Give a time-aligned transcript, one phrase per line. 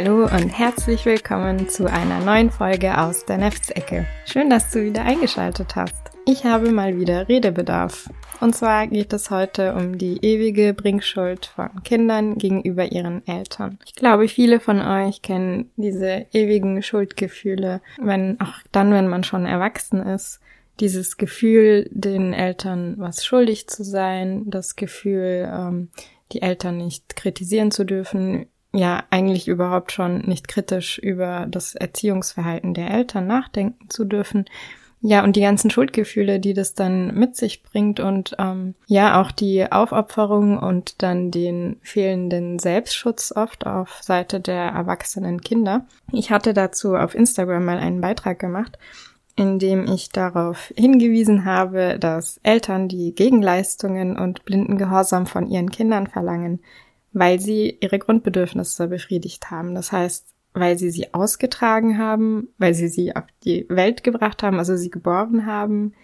[0.00, 4.06] Hallo und herzlich willkommen zu einer neuen Folge aus der Neftsecke.
[4.26, 6.12] Schön, dass du wieder eingeschaltet hast.
[6.24, 8.08] Ich habe mal wieder Redebedarf.
[8.40, 13.80] Und zwar geht es heute um die ewige Bringschuld von Kindern gegenüber ihren Eltern.
[13.86, 19.46] Ich glaube, viele von euch kennen diese ewigen Schuldgefühle, wenn, auch dann, wenn man schon
[19.46, 20.38] erwachsen ist.
[20.78, 25.88] Dieses Gefühl, den Eltern was schuldig zu sein, das Gefühl, ähm,
[26.30, 32.74] die Eltern nicht kritisieren zu dürfen, ja eigentlich überhaupt schon nicht kritisch über das Erziehungsverhalten
[32.74, 34.44] der Eltern nachdenken zu dürfen.
[35.00, 39.30] Ja, und die ganzen Schuldgefühle, die das dann mit sich bringt und ähm, ja, auch
[39.30, 45.86] die Aufopferung und dann den fehlenden Selbstschutz oft auf Seite der erwachsenen Kinder.
[46.10, 48.76] Ich hatte dazu auf Instagram mal einen Beitrag gemacht,
[49.36, 55.70] in dem ich darauf hingewiesen habe, dass Eltern, die Gegenleistungen und blinden Gehorsam von ihren
[55.70, 56.58] Kindern verlangen,
[57.12, 59.74] weil sie ihre Grundbedürfnisse befriedigt haben.
[59.74, 64.58] Das heißt, weil sie sie ausgetragen haben, weil sie sie auf die Welt gebracht haben,
[64.58, 65.94] also sie geboren haben,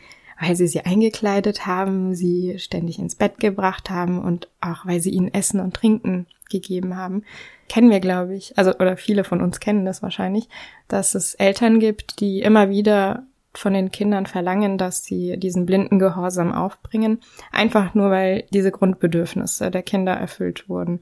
[0.40, 5.10] weil sie sie eingekleidet haben, sie ständig ins Bett gebracht haben und auch weil sie
[5.10, 7.24] ihnen Essen und Trinken gegeben haben.
[7.68, 10.48] Kennen wir, glaube ich, also oder viele von uns kennen das wahrscheinlich,
[10.88, 15.98] dass es Eltern gibt, die immer wieder von den Kindern verlangen, dass sie diesen blinden
[15.98, 17.20] Gehorsam aufbringen,
[17.52, 21.00] einfach nur weil diese Grundbedürfnisse der Kinder erfüllt wurden.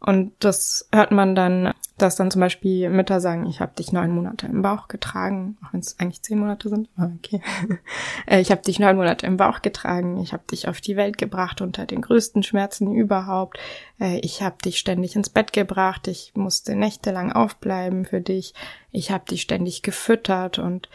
[0.00, 4.12] Und das hört man dann, dass dann zum Beispiel Mütter sagen, ich habe dich neun
[4.12, 6.88] Monate im Bauch getragen, auch wenn es eigentlich zehn Monate sind.
[6.96, 7.40] Ah, okay.
[8.26, 11.16] Äh, ich habe dich neun Monate im Bauch getragen, ich habe dich auf die Welt
[11.18, 13.58] gebracht unter den größten Schmerzen überhaupt.
[13.98, 18.54] Äh, ich habe dich ständig ins Bett gebracht, ich musste nächtelang aufbleiben für dich,
[18.92, 20.88] ich habe dich ständig gefüttert und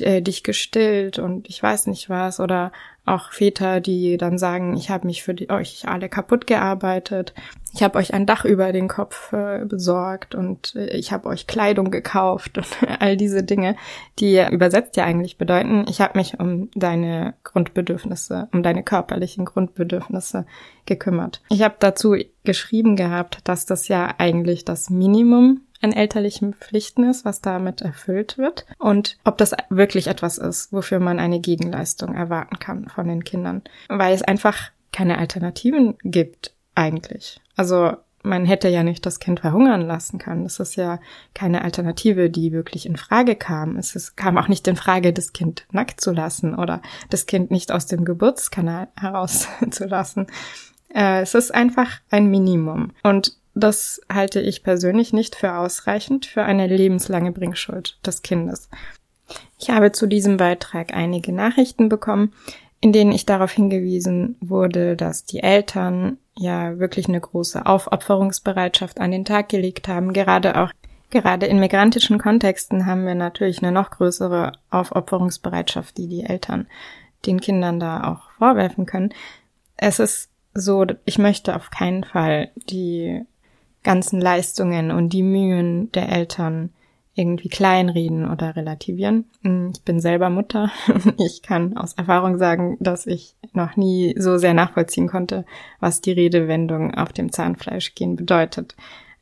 [0.00, 2.72] äh, dich gestillt und ich weiß nicht was oder
[3.06, 7.34] auch Väter, die dann sagen, ich habe mich für die, euch alle kaputt gearbeitet,
[7.72, 11.46] ich habe euch ein Dach über den Kopf äh, besorgt und äh, ich habe euch
[11.46, 12.66] Kleidung gekauft und
[13.00, 13.76] all diese Dinge,
[14.18, 20.46] die übersetzt ja eigentlich bedeuten, ich habe mich um deine Grundbedürfnisse, um deine körperlichen Grundbedürfnisse
[20.84, 21.42] gekümmert.
[21.48, 27.24] Ich habe dazu geschrieben gehabt, dass das ja eigentlich das Minimum an elterlichen Pflichten ist,
[27.24, 32.58] was damit erfüllt wird und ob das wirklich etwas ist, wofür man eine Gegenleistung erwarten
[32.58, 37.40] kann von den Kindern, weil es einfach keine Alternativen gibt eigentlich.
[37.56, 40.42] Also man hätte ja nicht das Kind verhungern lassen können.
[40.44, 40.98] Das ist ja
[41.32, 43.76] keine Alternative, die wirklich in Frage kam.
[43.76, 47.50] Es ist, kam auch nicht in Frage, das Kind nackt zu lassen oder das Kind
[47.52, 50.26] nicht aus dem Geburtskanal herauszulassen.
[50.92, 52.92] Äh, es ist einfach ein Minimum.
[53.04, 58.68] Und das halte ich persönlich nicht für ausreichend für eine lebenslange Bringschuld des Kindes.
[59.58, 62.32] Ich habe zu diesem Beitrag einige Nachrichten bekommen,
[62.82, 69.10] in denen ich darauf hingewiesen wurde, dass die Eltern ja wirklich eine große Aufopferungsbereitschaft an
[69.10, 70.12] den Tag gelegt haben.
[70.12, 70.70] Gerade auch,
[71.08, 76.66] gerade in migrantischen Kontexten haben wir natürlich eine noch größere Aufopferungsbereitschaft, die die Eltern
[77.24, 79.14] den Kindern da auch vorwerfen können.
[79.78, 83.24] Es ist so, ich möchte auf keinen Fall die
[83.86, 86.70] ganzen Leistungen und die Mühen der Eltern
[87.14, 89.26] irgendwie kleinreden oder relativieren.
[89.42, 90.70] Hm, ich bin selber Mutter.
[91.18, 95.46] Ich kann aus Erfahrung sagen, dass ich noch nie so sehr nachvollziehen konnte,
[95.78, 98.74] was die Redewendung auf dem Zahnfleisch gehen bedeutet.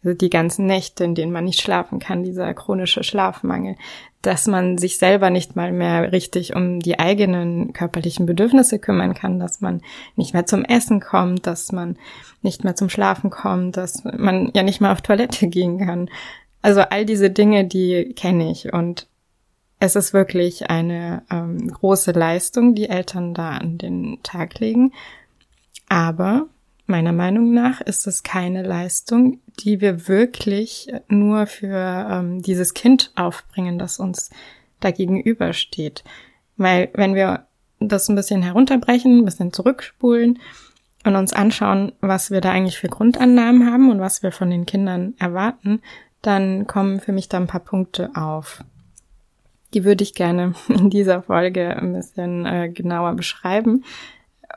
[0.04, 3.76] Also die ganzen Nächte, in denen man nicht schlafen kann, dieser chronische Schlafmangel,
[4.20, 9.38] dass man sich selber nicht mal mehr richtig um die eigenen körperlichen Bedürfnisse kümmern kann,
[9.38, 9.80] dass man
[10.16, 11.96] nicht mehr zum Essen kommt, dass man
[12.42, 16.10] nicht mehr zum Schlafen kommt, dass man ja nicht mal auf Toilette gehen kann.
[16.60, 19.06] Also all diese Dinge, die kenne ich und
[19.80, 24.92] es ist wirklich eine ähm, große Leistung, die Eltern da an den Tag legen.
[25.88, 26.46] Aber
[26.86, 33.10] Meiner Meinung nach ist es keine Leistung, die wir wirklich nur für ähm, dieses Kind
[33.16, 34.30] aufbringen, das uns
[34.80, 36.04] da gegenübersteht.
[36.56, 37.46] Weil wenn wir
[37.80, 40.38] das ein bisschen herunterbrechen, ein bisschen zurückspulen
[41.04, 44.66] und uns anschauen, was wir da eigentlich für Grundannahmen haben und was wir von den
[44.66, 45.80] Kindern erwarten,
[46.20, 48.62] dann kommen für mich da ein paar Punkte auf.
[49.72, 53.84] Die würde ich gerne in dieser Folge ein bisschen äh, genauer beschreiben,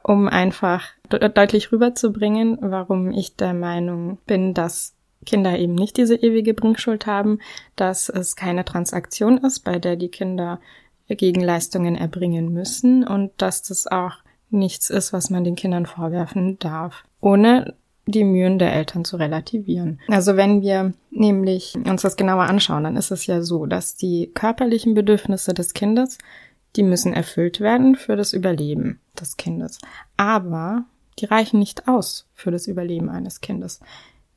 [0.07, 4.95] um einfach de deutlich rüberzubringen, warum ich der Meinung bin, dass
[5.25, 7.39] Kinder eben nicht diese ewige Bringschuld haben,
[7.75, 10.59] dass es keine Transaktion ist, bei der die Kinder
[11.09, 14.15] Gegenleistungen erbringen müssen und dass das auch
[14.49, 17.75] nichts ist, was man den Kindern vorwerfen darf, ohne
[18.05, 19.99] die Mühen der Eltern zu relativieren.
[20.07, 24.31] Also wenn wir nämlich uns das genauer anschauen, dann ist es ja so, dass die
[24.33, 26.17] körperlichen Bedürfnisse des Kindes
[26.75, 29.79] die müssen erfüllt werden für das Überleben des Kindes.
[30.15, 30.85] Aber
[31.19, 33.79] die reichen nicht aus für das Überleben eines Kindes.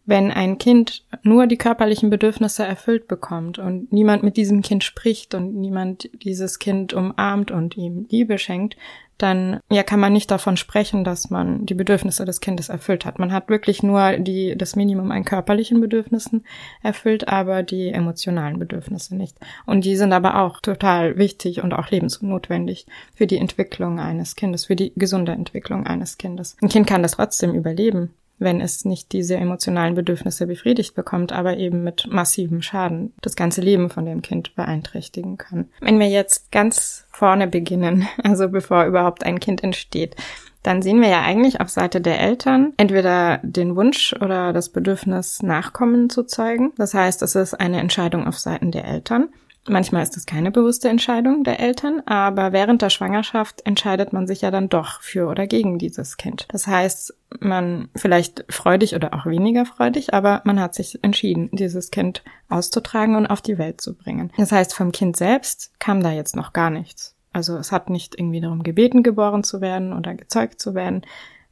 [0.06, 5.34] wenn ein Kind nur die körperlichen Bedürfnisse erfüllt bekommt und niemand mit diesem Kind spricht
[5.34, 8.76] und niemand dieses Kind umarmt und ihm Liebe schenkt,
[9.22, 13.18] dann ja kann man nicht davon sprechen, dass man die Bedürfnisse des Kindes erfüllt hat.
[13.18, 16.44] Man hat wirklich nur die das Minimum an körperlichen Bedürfnissen
[16.82, 19.36] erfüllt, aber die emotionalen Bedürfnisse nicht.
[19.66, 24.66] Und die sind aber auch total wichtig und auch lebensnotwendig für die Entwicklung eines Kindes,
[24.66, 26.56] für die gesunde Entwicklung eines Kindes.
[26.62, 31.58] Ein Kind kann das trotzdem überleben wenn es nicht diese emotionalen Bedürfnisse befriedigt bekommt, aber
[31.58, 35.68] eben mit massivem Schaden das ganze Leben von dem Kind beeinträchtigen kann.
[35.80, 40.16] Wenn wir jetzt ganz vorne beginnen, also bevor überhaupt ein Kind entsteht,
[40.62, 45.42] dann sehen wir ja eigentlich auf Seite der Eltern entweder den Wunsch oder das Bedürfnis,
[45.42, 46.72] Nachkommen zu zeugen.
[46.76, 49.28] Das heißt, es ist eine Entscheidung auf Seiten der Eltern.
[49.68, 54.40] Manchmal ist es keine bewusste Entscheidung der Eltern, aber während der Schwangerschaft entscheidet man sich
[54.40, 56.46] ja dann doch für oder gegen dieses Kind.
[56.48, 61.90] Das heißt, man vielleicht freudig oder auch weniger freudig, aber man hat sich entschieden, dieses
[61.90, 64.32] Kind auszutragen und auf die Welt zu bringen.
[64.38, 67.14] Das heißt, vom Kind selbst kam da jetzt noch gar nichts.
[67.32, 71.02] Also es hat nicht irgendwie darum gebeten, geboren zu werden oder gezeugt zu werden.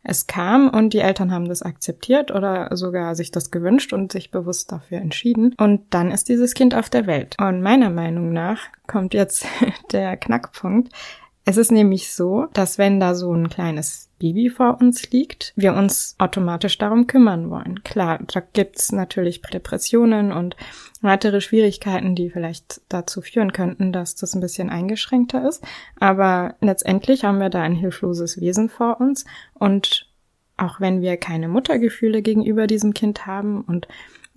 [0.02, 4.30] Es kam und die Eltern haben das akzeptiert oder sogar sich das gewünscht und sich
[4.30, 5.54] bewusst dafür entschieden.
[5.58, 7.36] Und dann ist dieses Kind auf der Welt.
[7.40, 9.46] Und meiner Meinung nach kommt jetzt
[9.92, 10.92] der Knackpunkt.
[11.48, 15.72] Es ist nämlich so, dass wenn da so ein kleines Baby vor uns liegt, wir
[15.72, 17.82] uns automatisch darum kümmern wollen.
[17.84, 20.56] Klar, da gibt's natürlich Depressionen und
[21.00, 25.64] weitere Schwierigkeiten, die vielleicht dazu führen könnten, dass das ein bisschen eingeschränkter ist.
[25.98, 29.24] Aber letztendlich haben wir da ein hilfloses Wesen vor uns
[29.54, 30.06] und
[30.58, 33.88] auch wenn wir keine Muttergefühle gegenüber diesem Kind haben und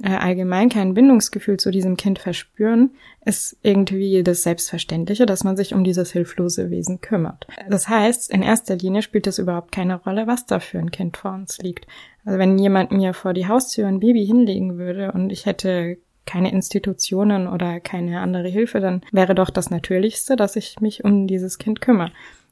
[0.03, 2.91] äh, allgemein kein Bindungsgefühl zu diesem Kind verspüren,
[3.25, 7.47] ist irgendwie das Selbstverständliche, dass man sich um dieses hilflose Wesen kümmert.
[7.69, 11.17] Das heißt, in erster Linie spielt es überhaupt keine Rolle, was da für ein Kind
[11.17, 11.85] vor uns liegt.
[12.25, 16.51] Also wenn jemand mir vor die Haustür ein Baby hinlegen würde und ich hätte keine
[16.51, 21.57] Institutionen oder keine andere Hilfe, dann wäre doch das Natürlichste, dass ich mich um dieses
[21.57, 22.11] Kind kümmere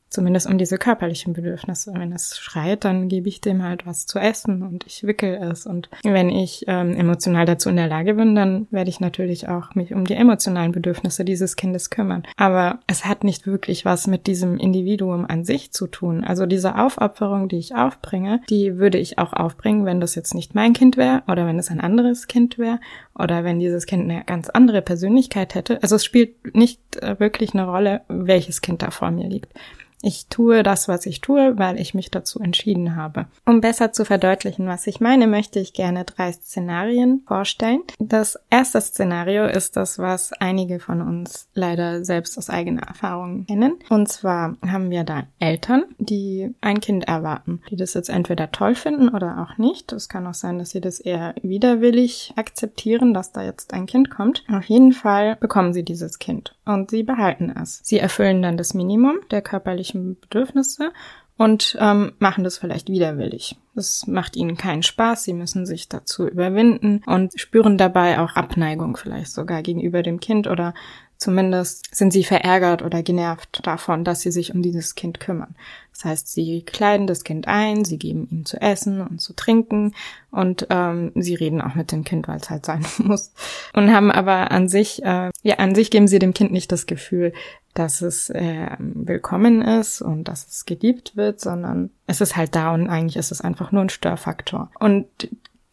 [0.10, 1.94] zumindest um diese körperlichen Bedürfnisse.
[1.96, 5.66] Wenn es schreit, dann gebe ich dem halt was zu essen und ich wickel es.
[5.66, 9.76] Und wenn ich ähm, emotional dazu in der Lage bin, dann werde ich natürlich auch
[9.76, 12.24] mich um die emotionalen Bedürfnisse dieses Kindes kümmern.
[12.38, 16.24] Aber es hat nicht wirklich was mit diesem Individuum an sich zu tun.
[16.24, 20.56] Also diese Aufopferung, die ich aufbringe, die würde ich auch aufbringen, wenn das jetzt nicht
[20.56, 22.80] mein Kind wäre oder wenn es ein anderes Kind wäre
[23.18, 25.82] oder wenn dieses Kind eine ganz andere Persönlichkeit hätte.
[25.84, 29.54] Also es spielt nicht äh, wirklich eine Rolle, welches Kind da vor mir liegt.
[30.02, 33.28] Ich tue das, was ich tue, weil ich mich dazu entschieden habe.
[33.46, 37.82] Um besser zu verdeutlichen, was ich meine, möchte ich gerne drei Szenarien vorstellen.
[38.00, 43.80] Das erste Szenario ist das, was einige von uns leider selbst aus eigener Erfahrung kennen.
[43.90, 48.76] Und zwar haben wir da Eltern, die ein Kind erwarten, die das jetzt entweder toll
[48.76, 49.92] finden oder auch nicht.
[49.92, 54.10] Es kann auch sein, dass sie das eher widerwillig akzeptieren, dass da jetzt ein Kind
[54.10, 54.46] kommt.
[54.50, 57.82] Auf jeden Fall bekommen sie dieses Kind und sie behalten es.
[57.84, 60.92] Sie erfüllen dann das Minimum der körperlichen Bedürfnisse
[61.38, 63.58] und ähm, machen das vielleicht widerwillig.
[63.76, 68.98] Das macht ihnen keinen Spaß, sie müssen sich dazu überwinden und spüren dabei auch Abneigung
[68.98, 70.74] vielleicht sogar gegenüber dem Kind oder
[71.20, 75.54] Zumindest sind sie verärgert oder genervt davon, dass sie sich um dieses Kind kümmern.
[75.92, 79.94] Das heißt, sie kleiden das Kind ein, sie geben ihm zu essen und zu trinken
[80.32, 83.34] und ähm, sie reden auch mit dem Kind, weil es halt sein muss.
[83.74, 86.86] Und haben aber an sich, äh, ja, an sich geben sie dem Kind nicht das
[86.86, 87.34] Gefühl,
[87.80, 92.74] dass es äh, willkommen ist und dass es geliebt wird, sondern es ist halt da
[92.74, 94.70] und eigentlich ist es einfach nur ein Störfaktor.
[94.80, 95.08] Und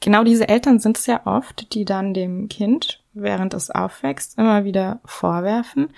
[0.01, 4.65] genau diese Eltern sind es ja oft, die dann dem Kind während es aufwächst, immer
[4.65, 5.89] wieder vorwerfen,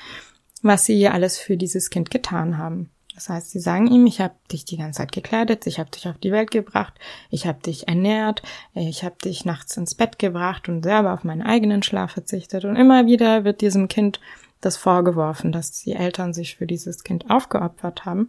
[0.62, 2.90] was sie alles für dieses Kind getan haben.
[3.14, 6.08] Das heißt, sie sagen ihm, ich habe dich die ganze Zeit gekleidet, ich habe dich
[6.08, 6.94] auf die Welt gebracht,
[7.30, 8.42] ich habe dich ernährt,
[8.74, 12.64] ich habe dich nachts ins Bett gebracht und selber auf meinen eigenen Schlaf verzichtet.
[12.64, 14.20] Und immer wieder wird diesem Kind
[14.60, 18.28] das vorgeworfen, dass die Eltern sich für dieses Kind aufgeopfert haben,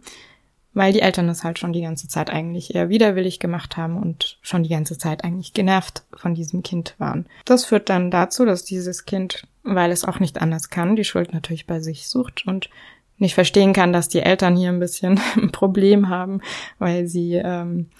[0.72, 4.38] weil die Eltern es halt schon die ganze Zeit eigentlich eher widerwillig gemacht haben und
[4.42, 7.26] schon die ganze Zeit eigentlich genervt von diesem Kind waren.
[7.44, 11.32] Das führt dann dazu, dass dieses Kind, weil es auch nicht anders kann, die Schuld
[11.32, 12.70] natürlich bei sich sucht und
[13.18, 16.40] nicht verstehen kann, dass die Eltern hier ein bisschen ein Problem haben,
[16.78, 17.90] weil sie ähm,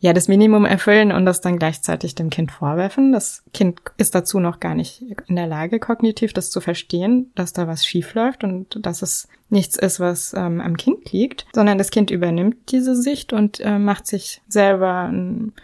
[0.00, 3.12] ja das Minimum erfüllen und das dann gleichzeitig dem Kind vorwerfen.
[3.12, 7.52] Das Kind ist dazu noch gar nicht in der Lage, kognitiv das zu verstehen, dass
[7.52, 11.78] da was schief läuft und dass es nichts ist, was ähm, am Kind liegt, sondern
[11.78, 15.12] das Kind übernimmt diese Sicht und äh, macht sich selber,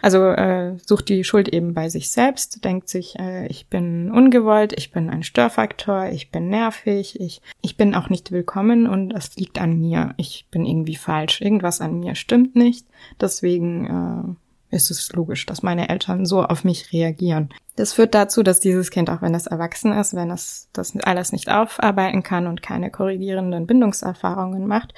[0.01, 4.73] also äh, sucht die Schuld eben bei sich selbst, denkt sich, äh, ich bin ungewollt,
[4.77, 9.35] ich bin ein Störfaktor, ich bin nervig, ich, ich bin auch nicht willkommen und es
[9.35, 12.85] liegt an mir, ich bin irgendwie falsch, irgendwas an mir stimmt nicht,
[13.19, 17.49] deswegen äh, ist es logisch, dass meine Eltern so auf mich reagieren.
[17.75, 21.31] Das führt dazu, dass dieses Kind, auch wenn es erwachsen ist, wenn es das alles
[21.31, 24.93] nicht aufarbeiten kann und keine korrigierenden Bindungserfahrungen macht,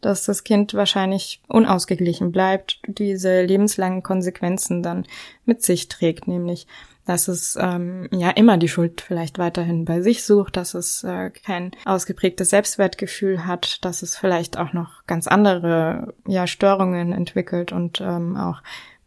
[0.00, 5.06] dass das Kind wahrscheinlich unausgeglichen bleibt, diese lebenslangen Konsequenzen dann
[5.44, 6.66] mit sich trägt, nämlich
[7.06, 11.30] dass es ähm, ja immer die Schuld vielleicht weiterhin bei sich sucht, dass es äh,
[11.30, 18.00] kein ausgeprägtes Selbstwertgefühl hat, dass es vielleicht auch noch ganz andere ja Störungen entwickelt und
[18.00, 18.60] ähm, auch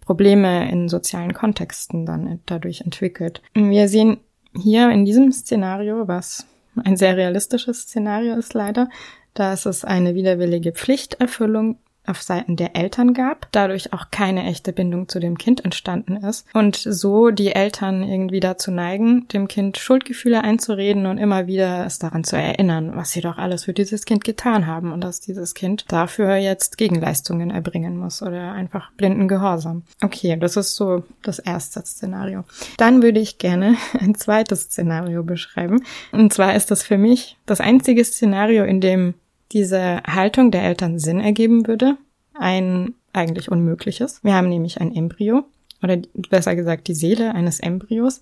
[0.09, 3.43] Probleme in sozialen Kontexten dann dadurch entwickelt.
[3.53, 4.17] Wir sehen
[4.59, 6.47] hier in diesem Szenario, was
[6.83, 8.89] ein sehr realistisches Szenario ist leider,
[9.35, 11.77] dass es eine widerwillige Pflichterfüllung
[12.09, 16.45] auf Seiten der Eltern gab, dadurch auch keine echte Bindung zu dem Kind entstanden ist
[16.53, 21.99] und so die Eltern irgendwie dazu neigen, dem Kind Schuldgefühle einzureden und immer wieder es
[21.99, 25.53] daran zu erinnern, was sie doch alles für dieses Kind getan haben und dass dieses
[25.53, 29.83] Kind dafür jetzt Gegenleistungen erbringen muss oder einfach blinden Gehorsam.
[30.01, 32.43] Okay, das ist so das erste Szenario.
[32.77, 35.83] Dann würde ich gerne ein zweites Szenario beschreiben.
[36.11, 39.13] Und zwar ist das für mich das einzige Szenario, in dem
[39.51, 41.97] diese Haltung der Eltern Sinn ergeben würde,
[42.33, 44.23] ein eigentlich unmögliches.
[44.23, 45.43] Wir haben nämlich ein Embryo
[45.81, 45.97] oder
[46.29, 48.21] besser gesagt die Seele eines Embryos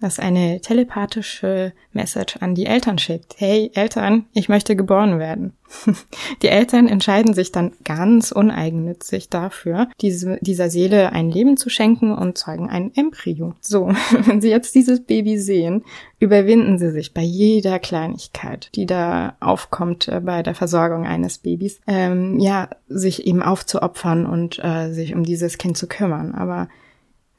[0.00, 3.36] das eine telepathische Message an die Eltern schickt.
[3.38, 5.54] Hey Eltern, ich möchte geboren werden.
[6.42, 12.12] Die Eltern entscheiden sich dann ganz uneigennützig dafür, diese, dieser Seele ein Leben zu schenken
[12.12, 13.54] und zeugen ein Embryo.
[13.60, 13.88] So,
[14.26, 15.82] wenn sie jetzt dieses Baby sehen,
[16.20, 21.80] überwinden sie sich bei jeder Kleinigkeit, die da aufkommt äh, bei der Versorgung eines Babys,
[21.86, 26.34] ähm, ja, sich eben aufzuopfern und äh, sich um dieses Kind zu kümmern.
[26.34, 26.68] Aber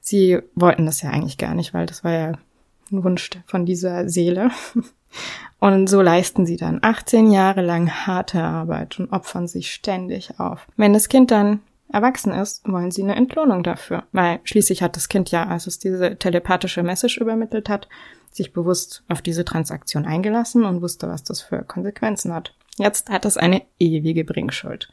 [0.02, 2.34] sie wollten das ja eigentlich gar nicht, weil das war ja
[2.92, 4.52] Wunsch von dieser Seele.
[5.60, 10.68] Und so leisten sie dann 18 Jahre lang harte Arbeit und opfern sich ständig auf.
[10.76, 14.04] Wenn das Kind dann erwachsen ist, wollen sie eine Entlohnung dafür.
[14.12, 17.88] Weil schließlich hat das Kind ja, als es diese telepathische Message übermittelt hat,
[18.32, 22.54] sich bewusst auf diese Transaktion eingelassen und wusste, was das für Konsequenzen hat.
[22.78, 24.90] Jetzt hat es eine ewige Bringschuld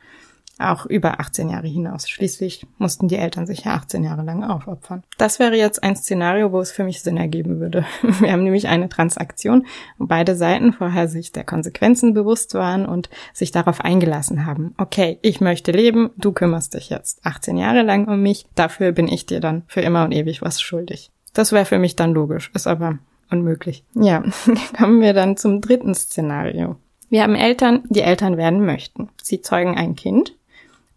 [0.58, 2.08] auch über 18 Jahre hinaus.
[2.08, 5.02] Schließlich mussten die Eltern sich ja 18 Jahre lang aufopfern.
[5.18, 7.84] Das wäre jetzt ein Szenario, wo es für mich Sinn ergeben würde.
[8.20, 9.66] Wir haben nämlich eine Transaktion,
[9.98, 14.74] wo beide Seiten vorher sich der Konsequenzen bewusst waren und sich darauf eingelassen haben.
[14.78, 19.08] Okay, ich möchte leben, du kümmerst dich jetzt 18 Jahre lang um mich, dafür bin
[19.08, 21.10] ich dir dann für immer und ewig was schuldig.
[21.32, 22.98] Das wäre für mich dann logisch, ist aber
[23.30, 23.84] unmöglich.
[23.94, 24.22] Ja,
[24.78, 26.76] kommen wir dann zum dritten Szenario.
[27.10, 29.08] Wir haben Eltern, die Eltern werden möchten.
[29.22, 30.34] Sie zeugen ein Kind,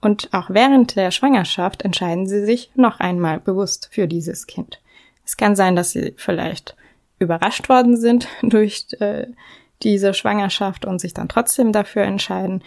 [0.01, 4.80] und auch während der Schwangerschaft entscheiden sie sich noch einmal bewusst für dieses Kind.
[5.25, 6.75] Es kann sein, dass sie vielleicht
[7.20, 9.27] überrascht worden sind durch äh,
[9.84, 12.63] diese Schwangerschaft und sich dann trotzdem dafür entscheiden.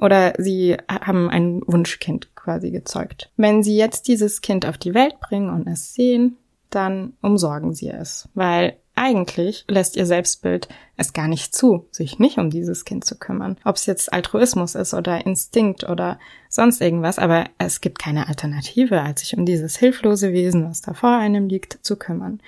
[0.00, 3.30] Oder sie haben ein Wunschkind quasi gezeugt.
[3.36, 6.36] Wenn sie jetzt dieses Kind auf die Welt bringen und es sehen,
[6.70, 12.38] dann umsorgen sie es, weil eigentlich lässt ihr Selbstbild es gar nicht zu, sich nicht
[12.38, 13.56] um dieses Kind zu kümmern.
[13.64, 19.02] Ob es jetzt Altruismus ist oder Instinkt oder sonst irgendwas, aber es gibt keine Alternative,
[19.02, 22.40] als sich um dieses hilflose Wesen, was da vor einem liegt, zu kümmern.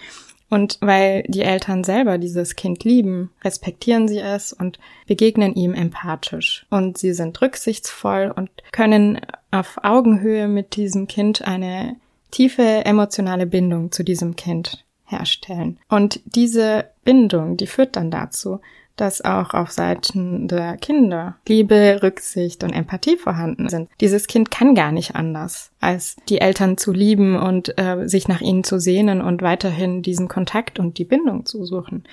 [0.48, 6.66] Und weil die Eltern selber dieses Kind lieben, respektieren sie es und begegnen ihm empathisch.
[6.70, 11.96] Und sie sind rücksichtsvoll und können auf Augenhöhe mit diesem Kind eine
[12.30, 15.78] tiefe emotionale Bindung zu diesem Kind herstellen.
[15.88, 18.60] Und diese Bindung, die führt dann dazu,
[18.96, 23.90] dass auch auf Seiten der Kinder Liebe, Rücksicht und Empathie vorhanden sind.
[24.00, 28.40] Dieses Kind kann gar nicht anders, als die Eltern zu lieben und äh, sich nach
[28.40, 32.04] ihnen zu sehnen und weiterhin diesen Kontakt und die Bindung zu suchen.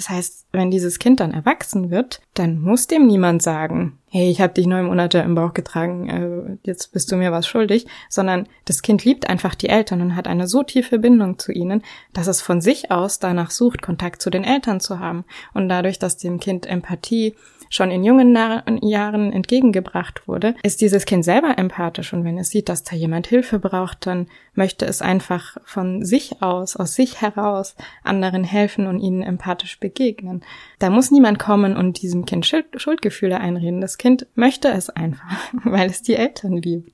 [0.00, 4.40] Das heißt, wenn dieses Kind dann erwachsen wird, dann muss dem niemand sagen, hey, ich
[4.40, 8.48] habe dich neun Monate im Bauch getragen, äh, jetzt bist du mir was schuldig, sondern
[8.64, 11.82] das Kind liebt einfach die Eltern und hat eine so tiefe Bindung zu ihnen,
[12.14, 15.26] dass es von sich aus danach sucht, Kontakt zu den Eltern zu haben.
[15.52, 17.34] Und dadurch, dass dem Kind Empathie
[17.70, 18.36] schon in jungen
[18.82, 23.28] Jahren entgegengebracht wurde, ist dieses Kind selber empathisch und wenn es sieht, dass da jemand
[23.28, 28.98] Hilfe braucht, dann möchte es einfach von sich aus, aus sich heraus anderen helfen und
[28.98, 30.42] ihnen empathisch begegnen.
[30.80, 33.80] Da muss niemand kommen und diesem Kind Schuldgefühle einreden.
[33.80, 36.92] Das Kind möchte es einfach, weil es die Eltern liebt.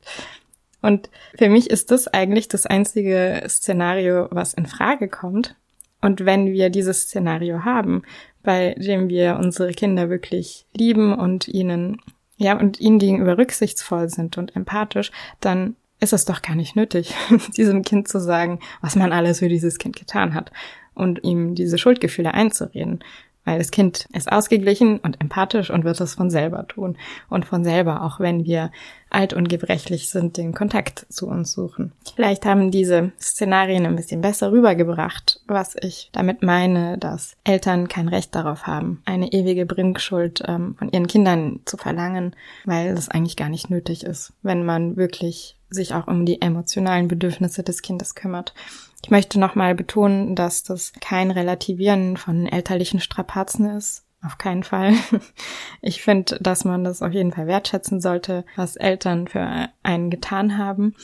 [0.83, 5.57] Und für mich ist das eigentlich das einzige Szenario, was in Frage kommt.
[6.03, 8.03] Und wenn wir dieses Szenario haben,
[8.47, 12.01] bei dem wir unsere Kinder wirklich lieben und ihnen,
[12.37, 15.11] ja, und ihnen gegenüber rücksichtsvoll sind und empathisch,
[15.41, 17.13] dann ist es doch gar nicht nötig,
[17.57, 20.53] diesem Kind zu sagen, was man alles für dieses Kind getan hat
[20.95, 23.03] und ihm diese Schuldgefühle einzureden.
[23.47, 26.99] Weil das Kind ist ausgeglichen und empathisch und wird es von selber tun.
[27.31, 28.71] Und von selber, auch wenn wir
[29.09, 31.93] alt und gebrechlich sind, den Kontakt zu uns suchen.
[32.17, 38.09] Vielleicht haben diese Szenarien ein bisschen besser rübergebracht, was ich damit meine, dass Eltern kein
[38.09, 42.35] Recht darauf haben, eine ewige Bringschuld ähm, von ihren Kindern zu verlangen,
[42.65, 47.09] weil das eigentlich gar nicht nötig ist, wenn man wirklich sich auch um die emotionalen
[47.09, 48.55] Bedürfnisse des Kindes kümmert.
[49.03, 54.95] Ich möchte nochmal betonen, dass das kein Relativieren von elterlichen Strapazen ist, auf keinen Fall.
[55.83, 60.59] Ich finde, dass man das auf jeden Fall wertschätzen sollte, was Eltern für einen getan
[60.59, 60.95] haben.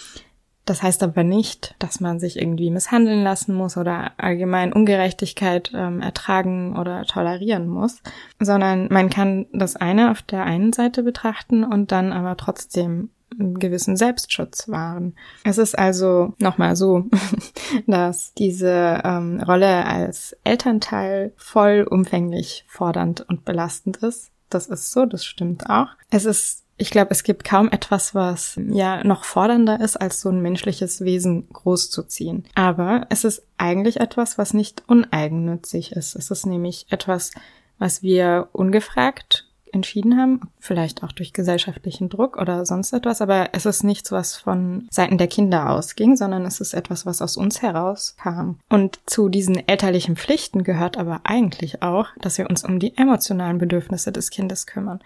[0.65, 6.01] Das heißt aber nicht, dass man sich irgendwie misshandeln lassen muss oder allgemein Ungerechtigkeit ähm,
[6.01, 8.01] ertragen oder tolerieren muss,
[8.39, 13.59] sondern man kann das eine auf der einen Seite betrachten und dann aber trotzdem einen
[13.59, 15.15] gewissen Selbstschutz wahren.
[15.45, 17.07] Es ist also nochmal so,
[17.87, 24.31] dass diese ähm, Rolle als Elternteil vollumfänglich fordernd und belastend ist.
[24.51, 25.89] Das ist so, das stimmt auch.
[26.11, 30.31] Es ist ich glaube, es gibt kaum etwas, was ja noch fordernder ist, als so
[30.31, 32.45] ein menschliches Wesen großzuziehen.
[32.57, 36.17] Aber es ist eigentlich etwas, was nicht uneigennützig ist.
[36.17, 37.31] Es ist nämlich etwas,
[37.79, 43.67] was wir ungefragt entschieden haben, vielleicht auch durch gesellschaftlichen Druck oder sonst etwas, aber es
[43.67, 47.63] ist nichts, was von Seiten der Kinder ausging, sondern es ist etwas, was aus uns
[47.63, 48.57] herauskam.
[48.69, 53.59] Und zu diesen elterlichen Pflichten gehört aber eigentlich auch, dass wir uns um die emotionalen
[53.59, 55.01] Bedürfnisse des Kindes kümmern.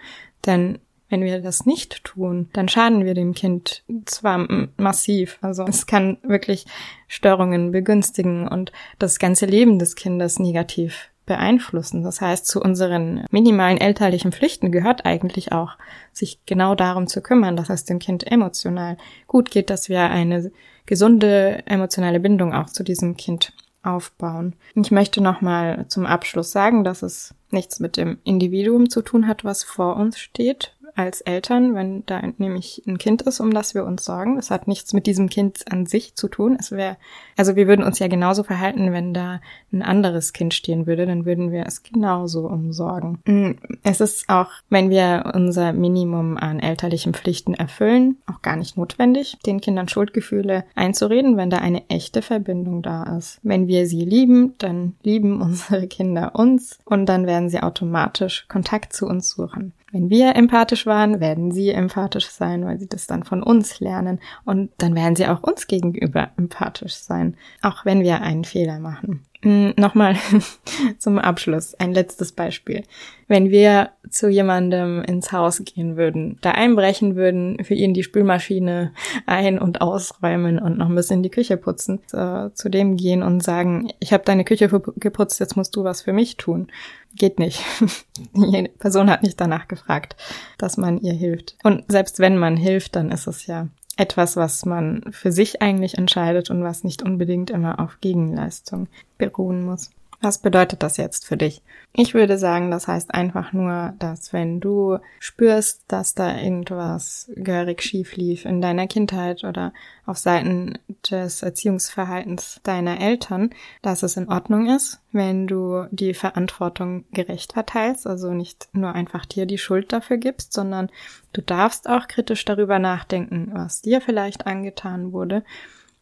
[0.44, 4.46] Denn wenn wir das nicht tun, dann schaden wir dem Kind zwar
[4.76, 5.38] massiv.
[5.40, 6.66] Also es kann wirklich
[7.06, 12.02] Störungen begünstigen und das ganze Leben des Kindes negativ beeinflussen.
[12.02, 15.72] Das heißt, zu unseren minimalen elterlichen Pflichten gehört eigentlich auch,
[16.12, 20.50] sich genau darum zu kümmern, dass es dem Kind emotional gut geht, dass wir eine
[20.86, 23.52] gesunde emotionale Bindung auch zu diesem Kind
[23.82, 24.54] aufbauen.
[24.74, 29.44] Ich möchte nochmal zum Abschluss sagen, dass es nichts mit dem Individuum zu tun hat,
[29.44, 33.84] was vor uns steht, als Eltern, wenn da nämlich ein Kind ist, um das wir
[33.84, 34.38] uns sorgen.
[34.38, 36.56] Es hat nichts mit diesem Kind an sich zu tun.
[36.58, 36.96] Es wäre,
[37.36, 39.40] also wir würden uns ja genauso verhalten, wenn da
[39.72, 43.18] ein anderes Kind stehen würde, dann würden wir es genauso umsorgen.
[43.26, 48.76] Mm, es ist auch, wenn wir unser Minimum an elterlichen Pflichten erfüllen, auch gar nicht
[48.76, 53.38] notwendig, den Kindern Schuldgefühle einzureden, wenn da eine echte Verbindung da ist.
[53.42, 58.94] Wenn wir sie lieben, dann lieben unsere Kinder uns und dann werden sie automatisch Kontakt
[58.94, 59.72] zu uns suchen.
[59.92, 64.20] Wenn wir empathisch waren, werden sie empathisch sein, weil sie das dann von uns lernen.
[64.44, 69.26] Und dann werden sie auch uns gegenüber empathisch sein, auch wenn wir einen Fehler machen.
[69.46, 70.16] Hm, nochmal
[70.98, 72.82] zum Abschluss ein letztes Beispiel.
[73.28, 78.92] Wenn wir zu jemandem ins Haus gehen würden, da einbrechen würden, für ihn die Spülmaschine
[79.24, 83.40] ein- und ausräumen und noch ein bisschen die Küche putzen, zu, zu dem gehen und
[83.40, 86.66] sagen, ich habe deine Küche geputzt, jetzt musst du was für mich tun.
[87.14, 87.62] Geht nicht.
[88.34, 90.16] Die Person hat nicht danach gefragt,
[90.58, 91.56] dass man ihr hilft.
[91.62, 95.96] Und selbst wenn man hilft, dann ist es ja etwas, was man für sich eigentlich
[95.98, 99.90] entscheidet und was nicht unbedingt immer auf Gegenleistung beruhen muss.
[100.20, 101.62] Was bedeutet das jetzt für dich?
[101.92, 107.82] Ich würde sagen, das heißt einfach nur, dass wenn du spürst, dass da irgendwas gehörig
[107.82, 109.72] schief lief in deiner Kindheit oder
[110.06, 110.78] auf Seiten
[111.10, 113.50] des Erziehungsverhaltens deiner Eltern,
[113.82, 119.26] dass es in Ordnung ist, wenn du die Verantwortung gerecht verteilst, also nicht nur einfach
[119.26, 120.90] dir die Schuld dafür gibst, sondern
[121.32, 125.44] du darfst auch kritisch darüber nachdenken, was dir vielleicht angetan wurde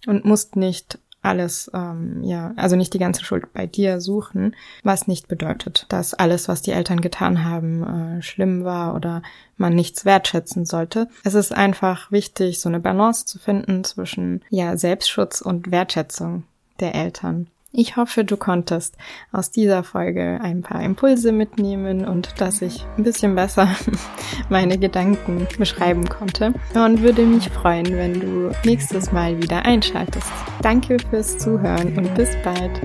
[0.07, 5.07] und musst nicht alles, ähm, ja, also nicht die ganze Schuld bei dir suchen, was
[5.07, 9.23] nicht bedeutet, dass alles, was die Eltern getan haben, äh, schlimm war oder
[9.57, 11.09] man nichts wertschätzen sollte.
[11.25, 16.45] Es ist einfach wichtig, so eine Balance zu finden zwischen, ja, Selbstschutz und Wertschätzung
[16.81, 17.49] der Eltern.
[17.77, 18.97] Ich hoffe, du konntest
[19.33, 23.69] aus dieser Folge ein paar Impulse mitnehmen und dass ich ein bisschen besser
[24.49, 30.31] meine Gedanken beschreiben konnte und würde mich freuen, wenn du nächstes Mal wieder einschaltest.
[30.63, 32.81] Danke fürs Zuhören und bis bald.